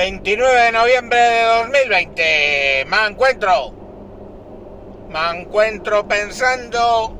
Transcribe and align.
29 0.00 0.62
de 0.62 0.72
noviembre 0.72 1.18
de 1.18 1.42
2020. 1.42 2.86
Me 2.86 3.06
encuentro. 3.06 3.70
Me 5.10 5.38
encuentro 5.38 6.08
pensando 6.08 7.18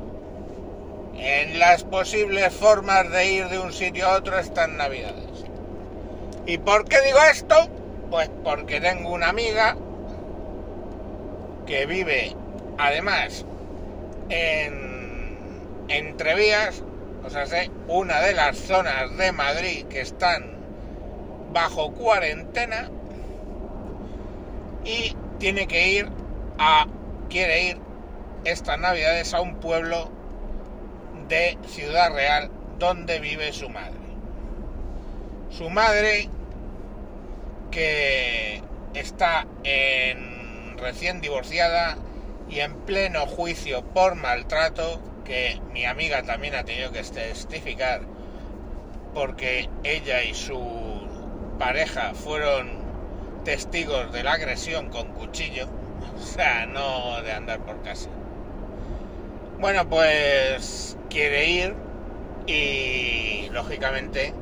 en 1.15 1.59
las 1.59 1.85
posibles 1.85 2.55
formas 2.55 3.11
de 3.11 3.33
ir 3.33 3.49
de 3.49 3.59
un 3.59 3.75
sitio 3.75 4.07
a 4.07 4.17
otro 4.17 4.39
estas 4.39 4.71
navidades. 4.71 5.45
¿Y 6.47 6.57
por 6.57 6.89
qué 6.89 7.03
digo 7.03 7.19
esto? 7.31 7.69
Pues 8.09 8.31
porque 8.43 8.81
tengo 8.81 9.11
una 9.11 9.29
amiga 9.29 9.77
que 11.67 11.85
vive 11.85 12.35
además 12.79 13.45
en 14.31 15.85
Entrevías, 15.89 16.83
o 17.27 17.29
sea, 17.29 17.45
sé, 17.45 17.71
una 17.89 18.23
de 18.23 18.33
las 18.33 18.57
zonas 18.57 19.15
de 19.19 19.33
Madrid 19.33 19.85
que 19.85 20.01
están 20.01 20.60
bajo 21.53 21.93
cuarentena 21.93 22.91
y 24.85 25.15
tiene 25.39 25.67
que 25.67 25.89
ir 25.89 26.09
a, 26.59 26.87
quiere 27.29 27.65
ir 27.65 27.79
estas 28.45 28.79
navidades 28.79 29.35
a 29.35 29.41
un 29.41 29.57
pueblo 29.57 30.11
de 31.29 31.59
Ciudad 31.67 32.13
Real 32.13 32.51
donde 32.79 33.21
vive 33.21 33.53
su 33.53 33.69
madre. 33.69 33.99
Su 35.51 35.69
madre 35.71 36.29
que 37.71 38.63
está 38.95 39.47
en 39.65 40.77
recién 40.79 41.21
divorciada 41.21 41.97
y 42.49 42.61
en 42.61 42.75
pleno 42.81 43.27
juicio 43.27 43.83
por 43.85 44.17
maltrato 44.17 45.01
que 45.25 45.61
mi 45.73 45.85
amiga 45.85 46.23
también 46.23 46.55
ha 46.55 46.65
tenido 46.65 46.91
que 46.91 47.03
testificar 47.03 48.01
porque 49.15 49.69
ella 49.85 50.23
y 50.25 50.35
su 50.35 50.90
pareja 51.61 52.15
fueron 52.15 52.71
testigos 53.45 54.11
de 54.13 54.25
la 54.25 54.33
agresión 54.33 54.89
con 54.89 55.09
cuchillo, 55.09 55.67
o 56.19 56.23
sea, 56.23 56.65
no 56.65 57.21
de 57.23 57.33
andar 57.33 57.61
por 57.61 57.83
casa. 57.83 58.09
Bueno, 59.61 59.87
pues 59.87 60.97
quiere 61.11 61.51
ir 61.51 61.75
y 62.47 63.51
lógicamente, 63.51 64.33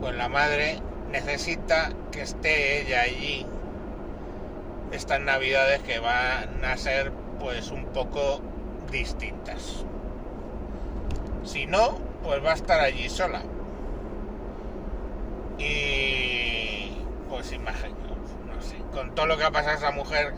pues 0.00 0.14
la 0.14 0.30
madre 0.30 0.80
necesita 1.12 1.92
que 2.10 2.22
esté 2.22 2.80
ella 2.80 3.02
allí 3.02 3.46
estas 4.90 5.20
navidades 5.20 5.80
que 5.82 5.98
van 5.98 6.64
a 6.64 6.76
ser 6.78 7.12
pues 7.40 7.70
un 7.70 7.84
poco 7.86 8.40
distintas. 8.90 9.84
Si 11.44 11.66
no, 11.66 11.98
pues 12.22 12.42
va 12.42 12.52
a 12.52 12.54
estar 12.54 12.80
allí 12.80 13.10
sola. 13.10 13.42
Y 15.58 16.63
pues 17.34 17.50
imagino, 17.50 17.96
no 18.46 18.62
sé, 18.62 18.76
con 18.92 19.12
todo 19.16 19.26
lo 19.26 19.36
que 19.36 19.42
ha 19.42 19.50
pasado 19.50 19.72
a 19.72 19.78
esa 19.78 19.90
mujer 19.90 20.34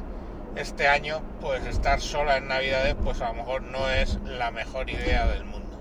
este 0.56 0.88
año, 0.88 1.20
pues 1.42 1.62
estar 1.66 2.00
sola 2.00 2.38
en 2.38 2.48
Navidades, 2.48 2.96
pues 3.04 3.20
a 3.20 3.28
lo 3.28 3.34
mejor 3.34 3.60
no 3.64 3.90
es 3.90 4.18
la 4.24 4.50
mejor 4.50 4.88
idea 4.88 5.26
del 5.26 5.44
mundo. 5.44 5.78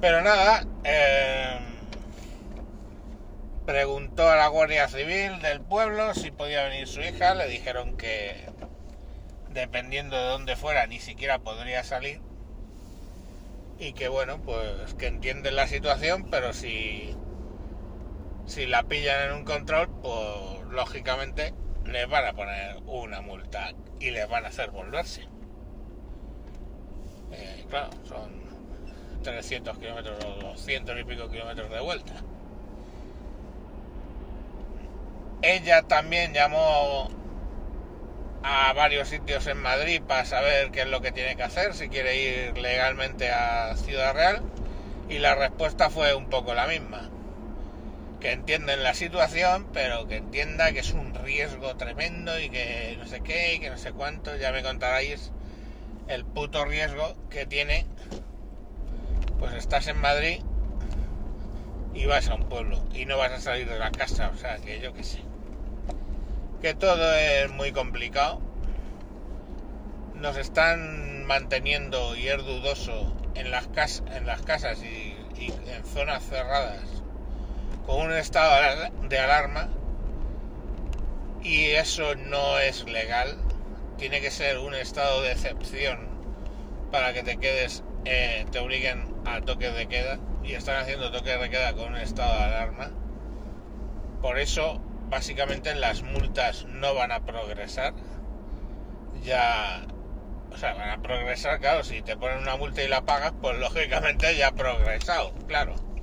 Pero 0.00 0.20
nada, 0.22 0.66
eh, 0.82 1.60
preguntó 3.64 4.28
a 4.28 4.34
la 4.34 4.48
Guardia 4.48 4.88
Civil 4.88 5.40
del 5.42 5.60
pueblo 5.60 6.12
si 6.14 6.32
podía 6.32 6.64
venir 6.64 6.88
su 6.88 7.00
hija, 7.00 7.36
le 7.36 7.46
dijeron 7.46 7.96
que 7.96 8.48
dependiendo 9.50 10.16
de 10.16 10.24
dónde 10.24 10.56
fuera 10.56 10.88
ni 10.88 10.98
siquiera 10.98 11.38
podría 11.38 11.84
salir. 11.84 12.20
Y 13.78 13.92
que 13.92 14.08
bueno, 14.08 14.40
pues 14.42 14.94
que 14.94 15.06
entienden 15.06 15.54
la 15.54 15.68
situación, 15.68 16.26
pero 16.32 16.52
si 16.52 17.14
si 18.46 18.66
la 18.66 18.82
pillan 18.82 19.30
en 19.30 19.32
un 19.36 19.44
control, 19.44 19.88
pues 20.02 20.66
lógicamente 20.70 21.54
les 21.86 22.08
van 22.08 22.26
a 22.26 22.32
poner 22.32 22.76
una 22.86 23.20
multa 23.20 23.72
y 24.00 24.10
les 24.10 24.28
van 24.28 24.44
a 24.44 24.48
hacer 24.48 24.70
volverse. 24.70 25.22
Eh, 27.32 27.64
claro, 27.68 27.90
son 28.04 28.30
300 29.22 29.78
kilómetros 29.78 30.24
o 30.24 30.40
200 30.40 31.00
y 31.00 31.04
pico 31.04 31.28
kilómetros 31.30 31.70
de 31.70 31.80
vuelta. 31.80 32.12
Ella 35.42 35.82
también 35.82 36.32
llamó 36.32 37.08
a 38.42 38.72
varios 38.74 39.08
sitios 39.08 39.46
en 39.46 39.58
Madrid 39.58 40.02
para 40.06 40.24
saber 40.24 40.70
qué 40.70 40.82
es 40.82 40.88
lo 40.88 41.00
que 41.00 41.12
tiene 41.12 41.36
que 41.36 41.42
hacer, 41.42 41.74
si 41.74 41.88
quiere 41.88 42.16
ir 42.16 42.58
legalmente 42.58 43.30
a 43.30 43.74
Ciudad 43.76 44.14
Real, 44.14 44.42
y 45.08 45.18
la 45.18 45.34
respuesta 45.34 45.90
fue 45.90 46.14
un 46.14 46.28
poco 46.28 46.54
la 46.54 46.66
misma 46.66 47.10
que 48.24 48.32
entienden 48.32 48.82
la 48.82 48.94
situación, 48.94 49.66
pero 49.74 50.08
que 50.08 50.16
entienda 50.16 50.72
que 50.72 50.78
es 50.78 50.94
un 50.94 51.12
riesgo 51.12 51.76
tremendo 51.76 52.40
y 52.40 52.48
que 52.48 52.96
no 52.98 53.06
sé 53.06 53.20
qué 53.20 53.56
y 53.56 53.58
que 53.60 53.68
no 53.68 53.76
sé 53.76 53.92
cuánto. 53.92 54.34
Ya 54.38 54.50
me 54.50 54.62
contaréis 54.62 55.30
el 56.08 56.24
puto 56.24 56.64
riesgo 56.64 57.16
que 57.28 57.44
tiene. 57.44 57.84
Pues 59.38 59.52
estás 59.52 59.88
en 59.88 59.98
Madrid 59.98 60.40
y 61.92 62.06
vas 62.06 62.30
a 62.30 62.36
un 62.36 62.48
pueblo 62.48 62.82
y 62.94 63.04
no 63.04 63.18
vas 63.18 63.30
a 63.30 63.40
salir 63.42 63.68
de 63.68 63.78
la 63.78 63.90
casa, 63.90 64.30
o 64.34 64.38
sea, 64.38 64.56
que 64.56 64.80
yo 64.80 64.94
qué 64.94 65.04
sé. 65.04 65.20
Que 66.62 66.72
todo 66.72 67.14
es 67.16 67.50
muy 67.50 67.72
complicado. 67.72 68.40
Nos 70.14 70.38
están 70.38 71.26
manteniendo 71.26 72.16
y 72.16 72.28
es 72.28 72.38
dudoso 72.38 73.14
en 73.34 73.50
las, 73.50 73.68
casas, 73.68 74.02
en 74.16 74.24
las 74.24 74.40
casas 74.40 74.78
y 74.82 75.14
en 75.68 75.84
zonas 75.84 76.24
cerradas 76.24 77.03
con 77.86 78.06
un 78.06 78.12
estado 78.12 78.90
de 79.08 79.18
alarma 79.18 79.68
y 81.42 81.66
eso 81.72 82.14
no 82.14 82.58
es 82.58 82.84
legal. 82.84 83.36
Tiene 83.98 84.20
que 84.20 84.30
ser 84.30 84.58
un 84.58 84.74
estado 84.74 85.22
de 85.22 85.32
excepción 85.32 86.08
para 86.90 87.12
que 87.12 87.22
te 87.22 87.36
quedes, 87.36 87.84
eh, 88.04 88.46
te 88.50 88.58
obliguen 88.58 89.14
a 89.26 89.40
toque 89.42 89.70
de 89.70 89.86
queda 89.86 90.18
y 90.42 90.54
están 90.54 90.76
haciendo 90.76 91.12
toque 91.12 91.36
de 91.36 91.50
queda 91.50 91.74
con 91.74 91.92
un 91.92 91.98
estado 91.98 92.34
de 92.38 92.44
alarma. 92.44 92.90
Por 94.22 94.38
eso, 94.38 94.80
básicamente 95.10 95.74
las 95.74 96.02
multas 96.02 96.64
no 96.66 96.94
van 96.94 97.12
a 97.12 97.24
progresar. 97.24 97.94
Ya, 99.22 99.86
o 100.50 100.56
sea, 100.56 100.74
van 100.74 100.90
a 100.90 101.02
progresar, 101.02 101.60
claro, 101.60 101.84
si 101.84 102.02
te 102.02 102.16
ponen 102.16 102.38
una 102.38 102.56
multa 102.56 102.82
y 102.82 102.88
la 102.88 103.04
pagas, 103.04 103.32
pues 103.40 103.58
lógicamente 103.58 104.34
ya 104.36 104.48
ha 104.48 104.52
progresado, 104.52 105.34
claro 105.46 105.93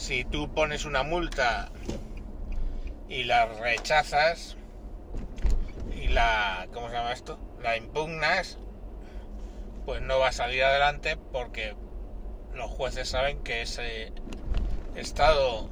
si 0.00 0.24
tú 0.24 0.48
pones 0.54 0.86
una 0.86 1.02
multa 1.02 1.68
y 3.10 3.24
la 3.24 3.44
rechazas 3.44 4.56
y 5.94 6.08
la 6.08 6.66
¿cómo 6.72 6.88
se 6.88 6.94
llama 6.94 7.12
esto? 7.12 7.38
la 7.62 7.76
impugnas 7.76 8.56
pues 9.84 10.00
no 10.00 10.18
va 10.18 10.28
a 10.28 10.32
salir 10.32 10.64
adelante 10.64 11.18
porque 11.32 11.76
los 12.54 12.70
jueces 12.70 13.10
saben 13.10 13.42
que 13.42 13.60
ese 13.60 14.10
estado 14.94 15.68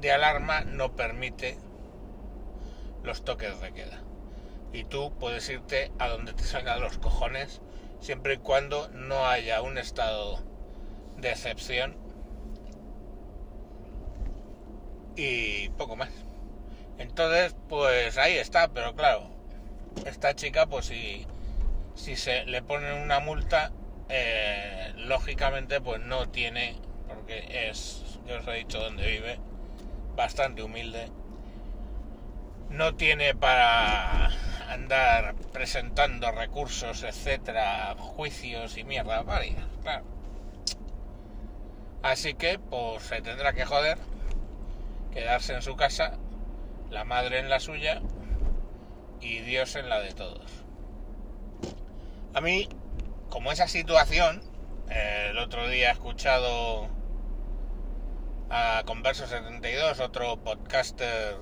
de 0.00 0.10
alarma 0.10 0.62
no 0.64 0.96
permite 0.96 1.56
los 3.04 3.22
toques 3.22 3.60
de 3.60 3.72
queda 3.72 4.02
y 4.72 4.82
tú 4.82 5.12
puedes 5.20 5.48
irte 5.48 5.92
a 6.00 6.08
donde 6.08 6.32
te 6.32 6.42
salgan 6.42 6.80
los 6.80 6.98
cojones 6.98 7.60
siempre 8.00 8.34
y 8.34 8.38
cuando 8.38 8.88
no 8.88 9.28
haya 9.28 9.62
un 9.62 9.78
estado 9.78 10.40
de 11.18 11.30
excepción 11.30 11.99
y 15.16 15.68
poco 15.70 15.96
más. 15.96 16.10
Entonces, 16.98 17.56
pues 17.68 18.18
ahí 18.18 18.36
está, 18.36 18.68
pero 18.68 18.94
claro, 18.94 19.30
esta 20.04 20.34
chica, 20.34 20.66
pues 20.66 20.86
si, 20.86 21.26
si 21.94 22.16
se 22.16 22.44
le 22.44 22.62
ponen 22.62 22.94
una 22.94 23.20
multa, 23.20 23.72
eh, 24.08 24.92
lógicamente, 24.96 25.80
pues 25.80 26.00
no 26.00 26.28
tiene, 26.28 26.76
porque 27.08 27.68
es, 27.70 28.18
yo 28.26 28.38
os 28.38 28.46
he 28.48 28.52
dicho 28.52 28.80
dónde 28.80 29.06
vive, 29.06 29.38
bastante 30.14 30.62
humilde, 30.62 31.10
no 32.68 32.94
tiene 32.94 33.34
para 33.34 34.30
andar 34.68 35.34
presentando 35.52 36.30
recursos, 36.30 37.02
etcétera, 37.02 37.94
juicios 37.98 38.76
y 38.76 38.84
mierda 38.84 39.22
varias, 39.22 39.64
claro. 39.82 40.04
Así 42.02 42.34
que, 42.34 42.58
pues 42.58 43.04
se 43.04 43.20
tendrá 43.22 43.52
que 43.52 43.64
joder 43.64 43.98
quedarse 45.12 45.54
en 45.54 45.62
su 45.62 45.76
casa, 45.76 46.18
la 46.90 47.04
madre 47.04 47.38
en 47.38 47.48
la 47.48 47.60
suya 47.60 48.02
y 49.20 49.40
Dios 49.40 49.76
en 49.76 49.88
la 49.88 50.00
de 50.00 50.12
todos. 50.12 50.50
A 52.34 52.40
mí, 52.40 52.68
como 53.28 53.52
esa 53.52 53.68
situación, 53.68 54.42
el 54.88 55.38
otro 55.38 55.68
día 55.68 55.88
he 55.88 55.92
escuchado 55.92 56.88
a 58.50 58.82
Converso 58.84 59.26
72, 59.26 60.00
otro 60.00 60.36
podcaster 60.42 61.36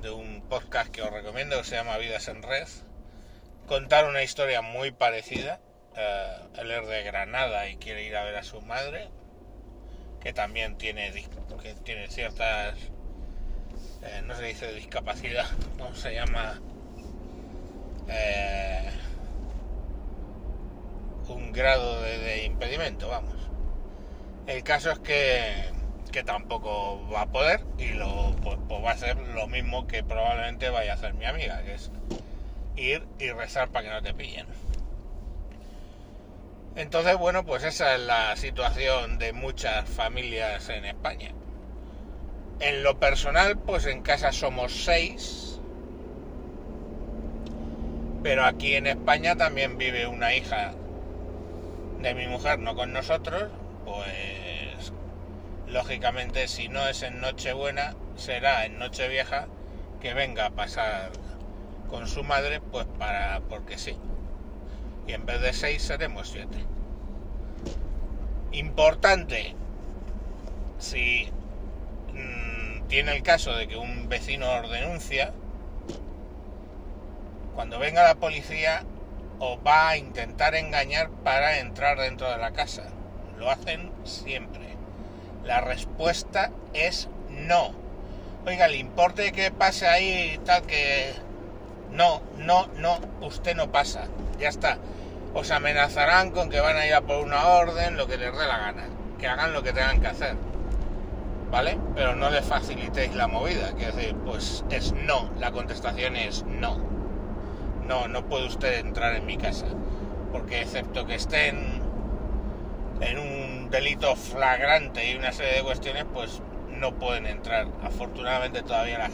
de 0.00 0.10
un 0.10 0.42
podcast 0.48 0.90
que 0.90 1.02
os 1.02 1.10
recomiendo 1.10 1.58
que 1.58 1.64
se 1.64 1.76
llama 1.76 1.98
Vidas 1.98 2.28
en 2.28 2.42
Red, 2.42 2.68
contar 3.66 4.06
una 4.06 4.22
historia 4.22 4.62
muy 4.62 4.90
parecida. 4.90 5.60
Eh, 5.94 6.36
él 6.56 6.70
es 6.70 6.88
de 6.88 7.02
Granada 7.02 7.68
y 7.68 7.76
quiere 7.76 8.04
ir 8.04 8.16
a 8.16 8.24
ver 8.24 8.36
a 8.36 8.42
su 8.42 8.60
madre, 8.62 9.10
que 10.22 10.32
también 10.32 10.76
tiene, 10.76 11.12
tiene 11.84 12.08
ciertas 12.08 12.76
eh, 14.02 14.20
no 14.26 14.34
se 14.34 14.44
dice 14.44 14.72
discapacidad, 14.72 15.46
no 15.78 15.94
se 15.94 16.14
llama 16.14 16.60
eh, 18.08 18.90
un 21.28 21.52
grado 21.52 22.02
de, 22.02 22.44
impedimento, 22.44 23.08
vamos. 23.08 23.36
El 24.48 24.64
caso 24.64 24.90
es 24.90 24.98
que, 24.98 25.70
que 26.10 26.24
tampoco 26.24 27.08
va 27.10 27.22
a 27.22 27.26
poder 27.26 27.60
y 27.78 27.90
lo 27.90 28.34
pues, 28.42 28.58
pues, 28.68 28.84
va 28.84 28.90
a 28.90 28.96
ser 28.96 29.16
lo 29.16 29.46
mismo 29.46 29.86
que 29.86 30.02
probablemente 30.02 30.68
vaya 30.68 30.92
a 30.92 30.94
hacer 30.96 31.14
mi 31.14 31.24
amiga, 31.24 31.62
que 31.62 31.74
es 31.74 31.92
ir 32.76 33.06
y 33.20 33.30
rezar 33.30 33.68
para 33.68 33.86
que 33.86 33.94
no 33.94 34.02
te 34.02 34.14
pillen. 34.14 34.46
Entonces, 36.74 37.18
bueno, 37.18 37.44
pues 37.44 37.64
esa 37.64 37.94
es 37.94 38.00
la 38.00 38.34
situación 38.36 39.18
de 39.18 39.34
muchas 39.34 39.88
familias 39.88 40.70
en 40.70 40.86
España. 40.86 41.32
En 42.60 42.82
lo 42.82 42.98
personal, 42.98 43.58
pues 43.58 43.84
en 43.86 44.02
casa 44.02 44.32
somos 44.32 44.84
seis, 44.84 45.60
pero 48.22 48.44
aquí 48.44 48.74
en 48.74 48.86
España 48.86 49.36
también 49.36 49.76
vive 49.76 50.06
una 50.06 50.34
hija 50.34 50.72
de 52.00 52.14
mi 52.14 52.26
mujer, 52.26 52.58
no 52.58 52.74
con 52.74 52.92
nosotros, 52.92 53.50
pues 53.84 54.92
lógicamente 55.66 56.48
si 56.48 56.68
no 56.68 56.86
es 56.88 57.02
en 57.02 57.20
Nochebuena, 57.20 57.96
será 58.16 58.64
en 58.64 58.78
Nochevieja 58.78 59.48
que 60.00 60.14
venga 60.14 60.46
a 60.46 60.50
pasar 60.50 61.10
con 61.90 62.08
su 62.08 62.24
madre, 62.24 62.60
pues 62.60 62.86
para, 62.98 63.40
porque 63.48 63.76
sí. 63.76 63.96
Y 65.06 65.12
en 65.12 65.26
vez 65.26 65.40
de 65.40 65.52
seis 65.52 65.82
seremos 65.82 66.28
siete. 66.28 66.58
Importante, 68.52 69.54
si 70.78 71.28
mm, 72.12 72.86
tiene 72.88 73.16
el 73.16 73.22
caso 73.22 73.54
de 73.54 73.66
que 73.66 73.76
un 73.76 74.08
vecino 74.08 74.50
os 74.60 74.70
denuncia, 74.70 75.32
cuando 77.54 77.78
venga 77.78 78.02
la 78.02 78.14
policía 78.14 78.84
os 79.38 79.58
va 79.66 79.88
a 79.88 79.96
intentar 79.96 80.54
engañar 80.54 81.10
para 81.10 81.58
entrar 81.58 81.98
dentro 81.98 82.30
de 82.30 82.38
la 82.38 82.52
casa. 82.52 82.84
Lo 83.38 83.50
hacen 83.50 83.90
siempre. 84.04 84.76
La 85.44 85.60
respuesta 85.60 86.52
es 86.74 87.08
no. 87.28 87.72
Oiga, 88.46 88.68
le 88.68 88.76
importe 88.76 89.32
que 89.32 89.50
pase 89.50 89.88
ahí 89.88 90.38
tal 90.44 90.62
que... 90.62 91.12
No, 91.92 92.22
no, 92.38 92.68
no, 92.78 92.98
usted 93.20 93.54
no 93.54 93.70
pasa. 93.70 94.06
Ya 94.38 94.48
está. 94.48 94.78
Os 95.34 95.50
amenazarán 95.50 96.30
con 96.30 96.50
que 96.50 96.60
van 96.60 96.76
a 96.76 96.86
ir 96.86 96.94
a 96.94 97.02
por 97.02 97.24
una 97.24 97.46
orden, 97.46 97.96
lo 97.96 98.06
que 98.06 98.18
les 98.18 98.32
dé 98.32 98.46
la 98.46 98.58
gana. 98.58 98.84
Que 99.18 99.28
hagan 99.28 99.52
lo 99.52 99.62
que 99.62 99.72
tengan 99.72 100.00
que 100.00 100.08
hacer. 100.08 100.36
¿Vale? 101.50 101.78
Pero 101.94 102.16
no 102.16 102.30
le 102.30 102.42
facilitéis 102.42 103.14
la 103.14 103.28
movida. 103.28 103.72
Quiero 103.76 103.94
decir, 103.94 104.16
pues 104.24 104.64
es 104.70 104.92
no. 104.92 105.30
La 105.38 105.52
contestación 105.52 106.16
es 106.16 106.44
no 106.44 106.92
no, 107.86 108.08
no 108.08 108.24
puede 108.24 108.46
usted 108.46 108.78
entrar 108.80 109.14
en 109.16 109.26
mi 109.26 109.36
casa, 109.36 109.66
porque 110.32 110.62
excepto 110.62 111.06
que 111.06 111.14
estén 111.14 111.82
en 113.00 113.18
un 113.18 113.70
delito 113.70 114.14
flagrante 114.16 115.10
y 115.10 115.16
una 115.16 115.32
serie 115.32 115.56
de 115.56 115.62
cuestiones, 115.62 116.06
pues 116.12 116.40
no 116.68 116.94
pueden 116.94 117.26
entrar. 117.26 117.66
Afortunadamente 117.82 118.62
todavía 118.62 118.98
la, 118.98 119.10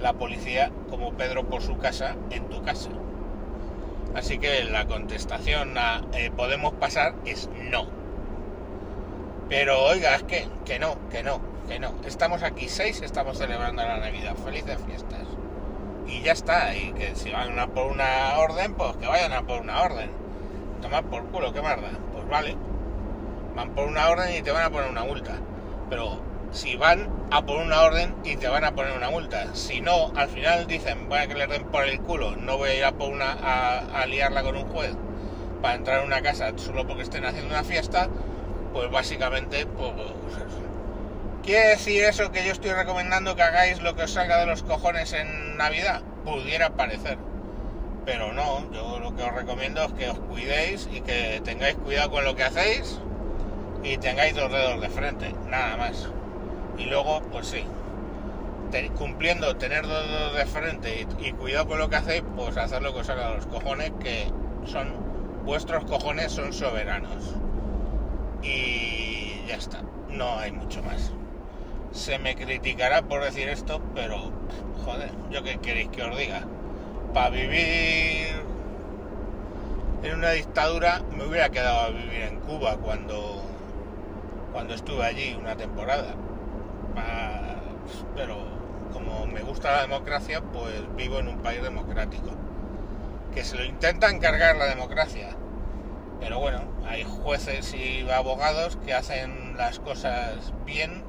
la 0.00 0.12
policía, 0.12 0.70
como 0.90 1.12
Pedro 1.14 1.44
por 1.48 1.62
su 1.62 1.78
casa, 1.78 2.16
en 2.30 2.48
tu 2.48 2.62
casa. 2.62 2.90
Así 4.14 4.38
que 4.38 4.64
la 4.64 4.86
contestación 4.86 5.76
a 5.76 6.02
eh, 6.12 6.30
podemos 6.34 6.72
pasar 6.74 7.14
es 7.24 7.48
no. 7.70 7.86
Pero 9.48 9.82
oiga, 9.82 10.14
es 10.14 10.22
que, 10.22 10.48
que 10.64 10.78
no, 10.78 10.96
que 11.10 11.22
no, 11.22 11.40
que 11.68 11.78
no. 11.80 11.94
Estamos 12.06 12.42
aquí 12.42 12.68
seis, 12.68 13.02
estamos 13.02 13.38
celebrando 13.38 13.82
la 13.82 13.98
Navidad. 13.98 14.36
Felices 14.36 14.78
fiestas 14.86 15.26
y 16.06 16.22
ya 16.22 16.32
está. 16.32 16.74
Y 16.74 16.92
que 16.92 17.14
si 17.14 17.30
van 17.30 17.58
a 17.58 17.66
por 17.68 17.90
una 17.90 18.38
orden, 18.38 18.74
pues 18.74 18.96
que 18.96 19.06
vayan 19.06 19.32
a 19.32 19.42
por 19.42 19.60
una 19.60 19.82
orden. 19.82 20.10
Tomar 20.80 21.04
por 21.04 21.24
culo, 21.26 21.52
qué 21.52 21.62
marda. 21.62 21.90
Pues 22.12 22.28
vale. 22.28 22.56
Van 23.56 23.70
por 23.70 23.86
una 23.86 24.08
orden 24.08 24.36
y 24.36 24.42
te 24.42 24.50
van 24.50 24.64
a 24.64 24.70
poner 24.70 24.90
una 24.90 25.04
multa. 25.04 25.32
Pero 25.90 26.18
si 26.54 26.76
van 26.76 27.10
a 27.30 27.44
por 27.44 27.58
una 27.58 27.82
orden 27.82 28.14
y 28.24 28.36
te 28.36 28.48
van 28.48 28.64
a 28.64 28.74
poner 28.74 28.96
una 28.96 29.10
multa. 29.10 29.54
Si 29.54 29.80
no, 29.80 30.12
al 30.14 30.28
final 30.28 30.66
dicen, 30.66 31.08
voy 31.08 31.18
a 31.18 31.26
que 31.26 31.34
le 31.34 31.46
den 31.46 31.64
por 31.64 31.84
el 31.84 32.00
culo, 32.00 32.36
no 32.36 32.56
voy 32.56 32.70
a 32.70 32.74
ir 32.76 32.84
a 32.84 32.92
por 32.92 33.12
una 33.12 33.32
a, 33.32 34.06
liarla 34.06 34.42
con 34.42 34.56
un 34.56 34.68
juez 34.68 34.94
para 35.60 35.74
entrar 35.74 36.00
en 36.00 36.06
una 36.06 36.22
casa 36.22 36.52
solo 36.56 36.86
porque 36.86 37.02
estén 37.02 37.24
haciendo 37.24 37.50
una 37.50 37.64
fiesta, 37.64 38.08
pues 38.72 38.90
básicamente 38.90 39.66
pues, 39.66 39.92
¿Quiere 41.42 41.70
decir 41.70 42.04
eso 42.04 42.32
que 42.32 42.46
yo 42.46 42.52
estoy 42.52 42.72
recomendando 42.72 43.36
que 43.36 43.42
hagáis 43.42 43.82
lo 43.82 43.94
que 43.94 44.04
os 44.04 44.12
salga 44.12 44.38
de 44.38 44.46
los 44.46 44.62
cojones 44.62 45.12
en 45.12 45.58
Navidad? 45.58 46.00
Pudiera 46.24 46.70
parecer. 46.70 47.18
Pero 48.06 48.32
no, 48.32 48.70
yo 48.72 48.98
lo 48.98 49.14
que 49.14 49.24
os 49.24 49.34
recomiendo 49.34 49.82
es 49.82 49.92
que 49.92 50.08
os 50.08 50.18
cuidéis 50.20 50.88
y 50.90 51.02
que 51.02 51.42
tengáis 51.44 51.76
cuidado 51.76 52.12
con 52.12 52.24
lo 52.24 52.34
que 52.34 52.44
hacéis 52.44 52.98
y 53.82 53.98
tengáis 53.98 54.34
dos 54.34 54.50
dedos 54.50 54.80
de 54.80 54.88
frente, 54.88 55.34
nada 55.46 55.76
más. 55.76 56.08
Y 56.78 56.84
luego, 56.84 57.20
pues 57.32 57.46
sí, 57.48 57.64
cumpliendo 58.96 59.56
tener 59.56 59.86
dos 59.86 60.34
de 60.34 60.46
frente 60.46 61.06
y, 61.20 61.32
cuidado 61.32 61.66
con 61.66 61.78
lo 61.78 61.88
que 61.88 61.96
hacéis, 61.96 62.24
pues 62.36 62.56
hacer 62.56 62.82
lo 62.82 62.92
que 62.92 63.00
os 63.00 63.06
de 63.06 63.14
los 63.14 63.46
cojones, 63.46 63.92
que 64.00 64.26
son 64.66 64.92
vuestros 65.44 65.84
cojones 65.84 66.32
son 66.32 66.52
soberanos. 66.52 67.34
Y 68.42 69.46
ya 69.46 69.56
está, 69.56 69.82
no 70.10 70.38
hay 70.38 70.52
mucho 70.52 70.82
más 70.82 71.12
se 71.94 72.18
me 72.18 72.34
criticará 72.34 73.02
por 73.02 73.22
decir 73.22 73.48
esto, 73.48 73.80
pero 73.94 74.32
joder, 74.84 75.10
yo 75.30 75.42
qué 75.44 75.58
queréis 75.58 75.88
que 75.88 76.02
os 76.02 76.18
diga. 76.18 76.42
Para 77.14 77.30
vivir 77.30 78.42
en 80.02 80.14
una 80.14 80.30
dictadura 80.32 81.02
me 81.16 81.24
hubiera 81.24 81.48
quedado 81.50 81.80
a 81.82 81.90
vivir 81.90 82.22
en 82.22 82.40
Cuba 82.40 82.76
cuando 82.76 83.42
cuando 84.52 84.74
estuve 84.74 85.04
allí 85.04 85.36
una 85.40 85.56
temporada. 85.56 86.14
Pero 88.14 88.36
como 88.92 89.26
me 89.26 89.42
gusta 89.42 89.72
la 89.72 89.82
democracia, 89.82 90.40
pues 90.40 90.82
vivo 90.96 91.18
en 91.18 91.28
un 91.28 91.38
país 91.38 91.62
democrático. 91.62 92.30
Que 93.34 93.44
se 93.44 93.56
lo 93.56 93.64
intentan 93.64 94.20
cargar 94.20 94.56
la 94.56 94.66
democracia. 94.66 95.30
Pero 96.20 96.38
bueno, 96.38 96.62
hay 96.86 97.04
jueces 97.04 97.74
y 97.74 98.08
abogados 98.08 98.78
que 98.84 98.94
hacen 98.94 99.56
las 99.56 99.80
cosas 99.80 100.52
bien 100.64 101.02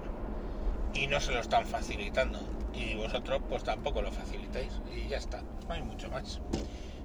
y 0.94 1.08
no 1.08 1.20
se 1.20 1.32
lo 1.32 1.40
están 1.40 1.66
facilitando. 1.66 2.40
Y 2.74 2.96
vosotros 2.96 3.42
pues 3.48 3.64
tampoco 3.64 4.02
lo 4.02 4.12
facilitáis 4.12 4.82
y 4.94 5.08
ya 5.08 5.18
está, 5.18 5.42
no 5.68 5.74
hay 5.74 5.82
mucho 5.82 6.10
más. 6.10 6.42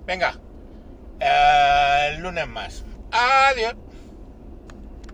Venga, 0.07 0.35
eh, 1.21 2.09
el 2.15 2.23
lunes 2.23 2.49
más. 2.49 2.85
Adiós. 3.13 3.75